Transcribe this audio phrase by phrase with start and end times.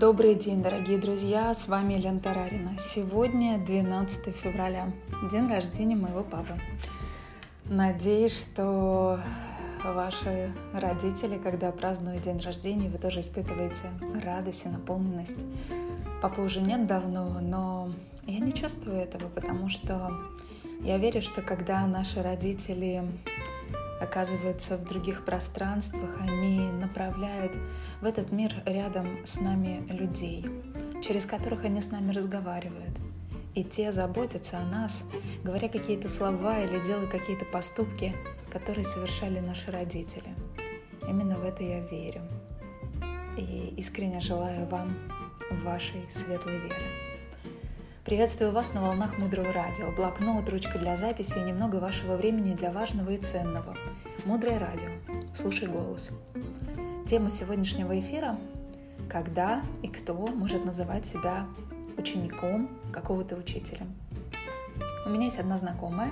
[0.00, 2.78] Добрый день, дорогие друзья, с вами Лена Тарарина.
[2.78, 4.90] Сегодня 12 февраля,
[5.30, 6.54] день рождения моего папы.
[7.66, 9.20] Надеюсь, что
[9.84, 13.90] ваши родители, когда празднуют день рождения, вы тоже испытываете
[14.24, 15.44] радость и наполненность.
[16.22, 17.92] Папы уже нет давно, но
[18.26, 20.12] я не чувствую этого, потому что
[20.80, 23.04] я верю, что когда наши родители
[24.00, 27.52] оказываются в других пространствах, они направляют
[28.00, 30.46] в этот мир рядом с нами людей,
[31.02, 32.98] через которых они с нами разговаривают.
[33.54, 35.02] И те заботятся о нас,
[35.42, 38.14] говоря какие-то слова или делая какие-то поступки,
[38.50, 40.34] которые совершали наши родители.
[41.08, 42.22] Именно в это я верю.
[43.36, 44.96] И искренне желаю вам
[45.62, 47.09] вашей светлой веры.
[48.02, 49.90] Приветствую вас на волнах Мудрого Радио.
[49.92, 53.76] Блокнот, ручка для записи и немного вашего времени для важного и ценного.
[54.24, 54.88] Мудрое Радио.
[55.34, 56.08] Слушай голос.
[57.06, 58.38] Тема сегодняшнего эфира–
[59.10, 61.46] когда и кто может называть себя
[61.98, 63.86] учеником какого-то учителя.
[65.04, 66.10] У меня есть одна знакомая,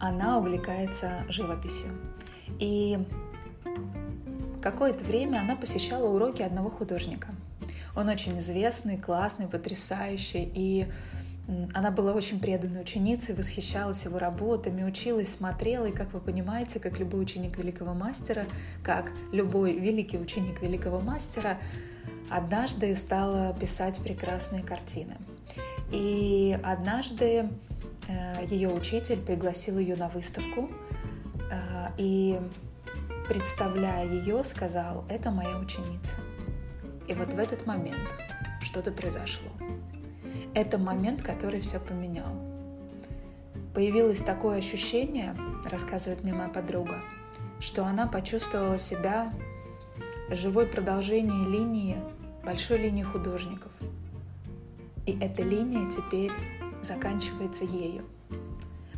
[0.00, 1.86] она увлекается живописью.
[2.58, 2.98] И
[4.60, 7.28] какое-то время она посещала уроки одного художника–
[7.96, 10.50] он очень известный, классный, потрясающий.
[10.54, 10.86] И
[11.74, 16.98] она была очень преданной ученицей, восхищалась его работами, училась, смотрела, и, как вы понимаете, как
[16.98, 18.46] любой ученик великого мастера,
[18.82, 21.58] как любой великий ученик великого мастера,
[22.30, 25.16] однажды стала писать прекрасные картины.
[25.90, 27.48] И однажды
[28.08, 30.70] э, ее учитель пригласил ее на выставку,
[31.50, 32.40] э, и,
[33.28, 36.16] представляя ее, сказал, это моя ученица.
[37.08, 38.08] И вот в этот момент
[38.60, 39.50] что-то произошло.
[40.54, 42.32] Это момент, который все поменял.
[43.74, 45.34] Появилось такое ощущение,
[45.70, 47.00] рассказывает мне моя подруга,
[47.58, 49.32] что она почувствовала себя
[50.30, 51.96] живой продолжением линии,
[52.44, 53.72] большой линии художников.
[55.06, 56.32] И эта линия теперь
[56.82, 58.04] заканчивается ею.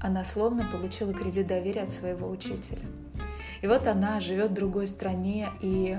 [0.00, 2.82] Она словно получила кредит доверия от своего учителя.
[3.60, 5.96] И вот она живет в другой стране, и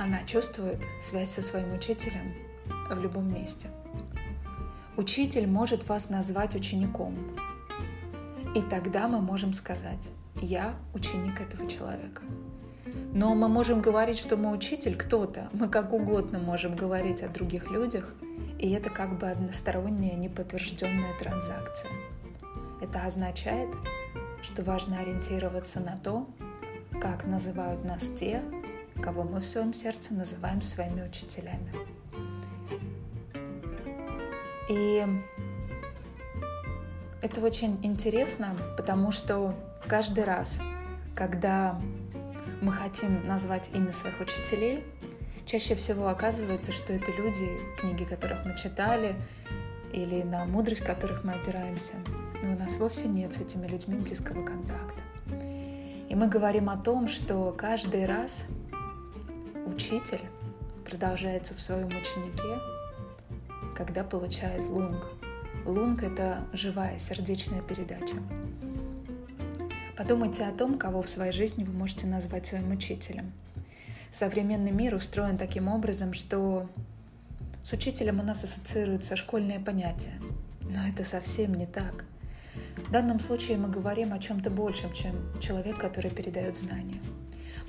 [0.00, 2.32] Она чувствует связь со своим учителем
[2.88, 3.68] в любом месте.
[4.96, 7.18] Учитель может вас назвать учеником.
[8.54, 10.08] И тогда мы можем сказать,
[10.40, 12.22] я ученик этого человека.
[13.12, 15.50] Но мы можем говорить, что мы учитель кто-то.
[15.52, 18.14] Мы как угодно можем говорить о других людях,
[18.58, 21.90] и это как бы односторонняя неподтвержденная транзакция.
[22.80, 23.68] Это означает,
[24.40, 26.26] что важно ориентироваться на то,
[27.02, 28.42] как называют нас те,
[29.00, 31.72] кого мы в своем сердце называем своими учителями.
[34.68, 35.04] И
[37.22, 39.54] это очень интересно, потому что
[39.88, 40.60] каждый раз,
[41.14, 41.80] когда
[42.60, 44.84] мы хотим назвать имя своих учителей,
[45.44, 49.16] чаще всего оказывается, что это люди, книги которых мы читали,
[49.92, 51.94] или на мудрость которых мы опираемся.
[52.42, 55.02] Но у нас вовсе нет с этими людьми близкого контакта.
[56.08, 58.46] И мы говорим о том, что каждый раз
[59.80, 60.20] Учитель
[60.84, 62.60] продолжается в своем ученике,
[63.74, 65.08] когда получает лунг.
[65.64, 68.16] Лунг— это живая сердечная передача.
[69.96, 73.32] Подумайте о том, кого в своей жизни вы можете назвать своим учителем.
[74.10, 76.68] Современный мир устроен таким образом, что
[77.62, 80.12] с учителем у нас ассоциируются школьные понятия.
[80.60, 82.04] Но это совсем не так.
[82.76, 87.00] В данном случае мы говорим о чем-то большем, чем человек, который передает знания.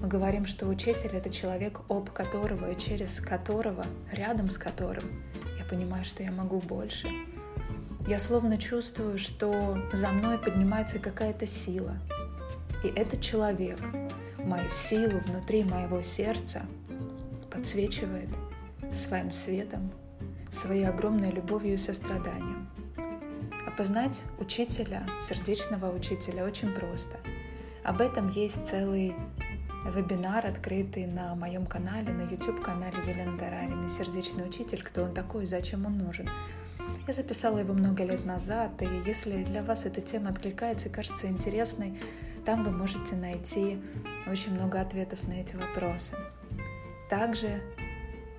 [0.00, 5.04] Мы говорим, что учитель— это человек, об которого и через которого, рядом с которым
[5.58, 7.06] я понимаю, что я могу больше.
[8.08, 11.98] Я словно чувствую, что за мной поднимается какая-то сила.
[12.82, 13.78] И этот человек
[14.38, 16.62] мою силу внутри моего сердца
[17.50, 18.30] подсвечивает
[18.90, 19.92] своим светом,
[20.50, 22.70] своей огромной любовью и состраданием.
[23.66, 27.18] Опознать учителя, сердечного учителя очень просто.
[27.84, 29.14] Об этом есть целый
[29.84, 34.82] вебинар, открытый на моем канале, на YouTube-канале Елена Тарарина «Сердечный учитель.
[34.82, 35.46] Кто он такой?
[35.46, 36.28] Зачем он нужен?»
[37.06, 41.28] Я записала его много лет назад, и если для вас эта тема откликается и кажется
[41.28, 41.98] интересной,
[42.44, 43.80] там вы можете найти
[44.26, 46.14] очень много ответов на эти вопросы.
[47.08, 47.62] Также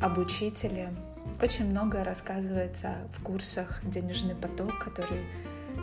[0.00, 0.92] об учителе
[1.42, 5.24] очень многое рассказывается в курсах «Денежный поток», который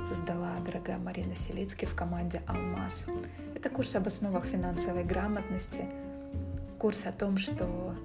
[0.04, 3.06] создала дорогая Марина Селицки в команде «Алмаз».
[3.56, 5.86] Это курс об основах финансовой грамотности,
[6.80, 7.96] курс о том, что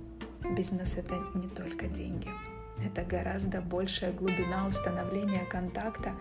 [0.57, 2.29] бизнес— это не только деньги.
[2.85, 6.13] Это гораздо большая глубина установления контакта,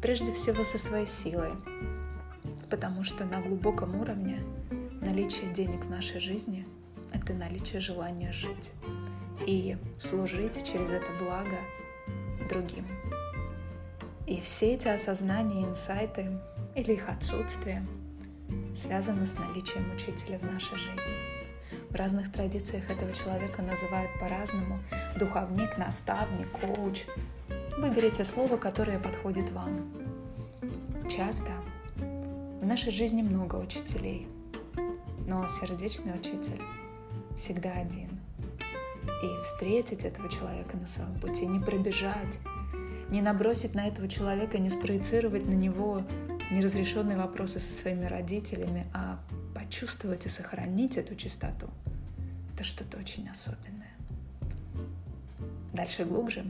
[0.00, 1.52] прежде всего со своей силой.
[2.68, 4.42] Потому что на глубоком уровне
[5.00, 6.66] наличие денег в нашей жизни—
[7.12, 8.72] это наличие желания жить
[9.46, 11.58] и служить через это благо
[12.48, 12.86] другим.
[14.32, 16.26] И все эти осознания, инсайты
[16.74, 17.86] или их отсутствие
[18.74, 21.12] связаны с наличием учителя в нашей жизни.
[21.90, 24.78] В разных традициях этого человека называют по-разному–
[25.18, 27.02] духовник, наставник, коуч.
[27.76, 29.92] Выберите слово, которое подходит вам.
[31.10, 31.52] Часто
[31.98, 34.26] в нашей жизни много учителей,
[35.26, 36.62] но сердечный учитель
[37.36, 38.08] всегда один.
[39.22, 42.38] И встретить этого человека на своем пути, не пробежать,
[43.12, 46.02] не набросить на этого человека, не спроецировать на него
[46.50, 49.20] неразрешенные вопросы со своими родителями, а
[49.54, 51.68] почувствовать и сохранить эту чистоту—
[52.54, 53.92] это что-то очень особенное.
[55.74, 56.46] Дальше глубже.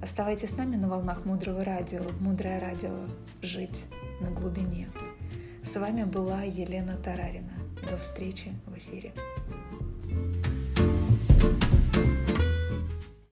[0.00, 2.02] Оставайтесь с нами на волнах Мудрого Радио.
[2.20, 2.94] Мудрое Радио
[3.42, 3.86] «Жить
[4.20, 4.88] на глубине».
[5.62, 7.54] С вами была Елена Тарарина.
[7.90, 9.12] До встречи в эфире.